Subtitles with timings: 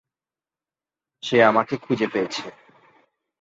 [1.23, 2.43] সে আমাকে খুজে পেয়েছে!